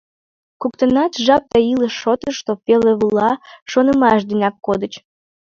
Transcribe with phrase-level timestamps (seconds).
[0.61, 3.31] Коктынат жап да илыш шотышто пеле-вула
[3.71, 4.93] шонымаш денак кодыч.